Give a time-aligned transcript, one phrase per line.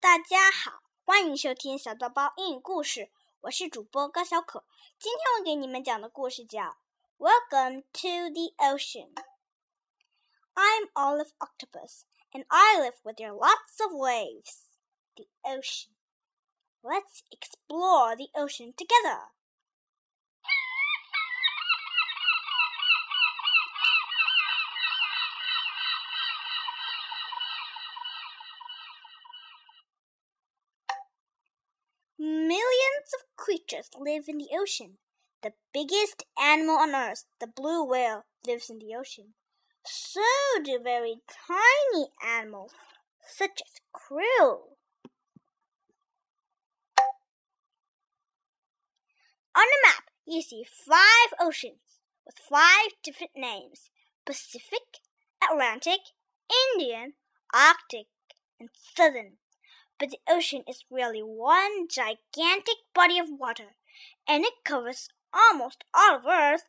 [0.00, 3.10] 大家好，欢迎收听小豆包英语故事，
[3.42, 4.64] 我是主播高小可。
[4.98, 6.62] 今天我给你们讲的故事叫
[7.18, 9.12] 《Welcome to the Ocean》。
[10.54, 14.62] I'm Olive Octopus, and I live with your lots of waves.
[15.16, 15.90] The ocean.
[16.80, 19.32] Let's explore the ocean together.
[33.40, 34.98] Creatures live in the ocean.
[35.42, 39.34] The biggest animal on earth, the blue whale, lives in the ocean.
[39.84, 40.20] So
[40.62, 41.16] do very
[41.48, 42.72] tiny animals,
[43.26, 44.76] such as krill.
[49.56, 51.80] On the map, you see five oceans
[52.26, 53.90] with five different names
[54.26, 55.00] Pacific,
[55.50, 56.00] Atlantic,
[56.74, 57.14] Indian,
[57.54, 58.06] Arctic,
[58.60, 59.38] and Southern
[60.00, 63.76] but the ocean is really one gigantic body of water,
[64.26, 66.64] and it covers almost all of Earth.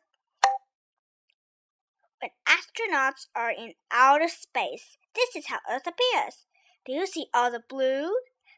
[2.20, 6.44] When astronauts are in outer space, this is how Earth appears.
[6.84, 8.12] Do you see all the blue?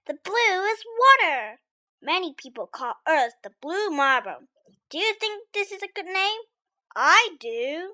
[0.06, 0.84] The blue is
[1.22, 1.60] water.
[2.02, 4.48] Many people call Earth the blue marble.
[4.90, 6.40] Do you think this is a good name?
[6.96, 7.92] I do.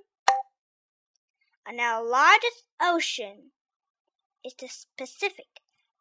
[1.66, 3.52] And our largest ocean
[4.44, 5.60] is the Pacific.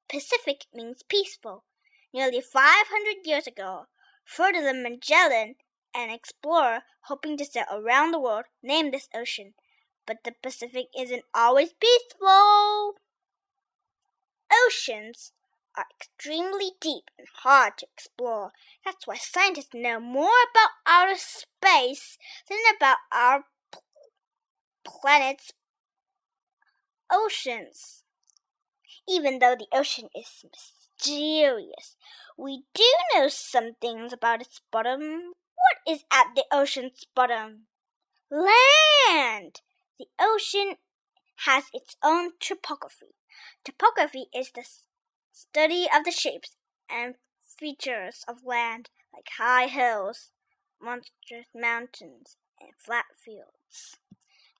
[0.09, 1.63] Pacific means peaceful.
[2.11, 3.85] Nearly 500 years ago,
[4.25, 5.55] Ferdinand Magellan,
[5.93, 9.53] an explorer hoping to sail around the world, named this ocean.
[10.07, 12.95] But the Pacific isn't always peaceful.
[14.51, 15.31] Oceans
[15.77, 18.51] are extremely deep and hard to explore.
[18.83, 22.17] That's why scientists know more about outer space
[22.49, 23.45] than about our
[24.83, 25.53] planet's
[27.11, 28.03] oceans.
[29.07, 31.95] Even though the ocean is mysterious,
[32.37, 32.83] we do
[33.13, 35.33] know some things about its bottom.
[35.55, 37.67] What is at the ocean's bottom?
[38.31, 39.61] Land!
[39.97, 40.75] The ocean
[41.45, 43.15] has its own topography.
[43.63, 44.65] Topography is the
[45.31, 46.55] study of the shapes
[46.89, 47.15] and
[47.57, 50.31] features of land, like high hills,
[50.81, 53.97] monstrous mountains, and flat fields.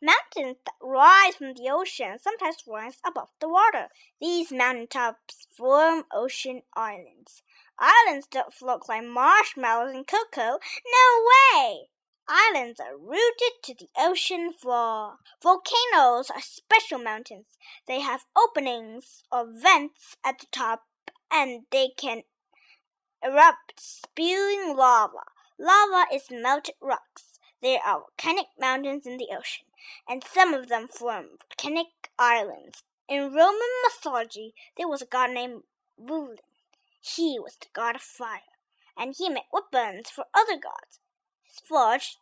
[0.02, 3.90] Mountains that rise from the ocean sometimes rise above the water.
[4.22, 7.44] These mountain tops form ocean islands.
[7.78, 10.60] Islands don't float like marshmallows and cocoa.
[10.86, 11.90] No way!
[12.30, 15.18] Islands are rooted to the ocean floor.
[15.42, 17.48] Volcanoes are special mountains.
[17.88, 20.84] They have openings or vents at the top
[21.32, 22.24] and they can
[23.22, 25.26] erupt spewing lava.
[25.58, 27.29] Lava is melted rocks.
[27.62, 29.66] There are volcanic mountains in the ocean,
[30.08, 32.84] and some of them form volcanic islands.
[33.10, 35.64] In Roman mythology, there was a god named
[35.98, 36.38] Vulcan.
[37.02, 38.56] He was the god of fire,
[38.98, 41.00] and he made weapons for other gods.
[41.44, 42.18] His forge,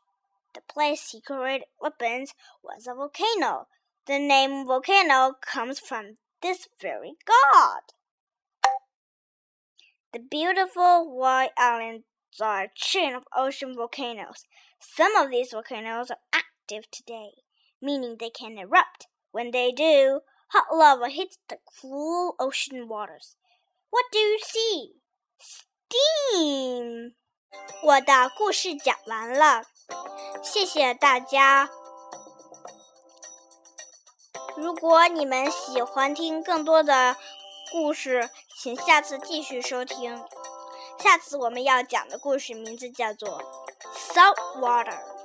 [0.56, 2.34] the place he created weapons,
[2.64, 3.68] was a volcano.
[4.08, 7.82] The name volcano comes from this very god.
[10.14, 12.06] The beautiful white islands
[12.40, 14.46] are a chain of ocean volcanoes.
[14.81, 17.45] Some of these volcanoes are active today,
[17.81, 19.07] meaning they can erupt.
[19.31, 23.37] When they do, hot lava hits the cool ocean waters.
[23.91, 24.97] What do you see?
[25.41, 27.15] Steam.
[27.83, 29.65] 我的故事讲完了，
[30.43, 31.69] 谢谢大家。
[34.57, 37.17] 如果你们喜欢听更多的
[37.71, 40.23] 故事，请下次继续收听。
[40.99, 43.41] 下次我们要讲的故事名字叫做《
[44.18, 45.17] salt water.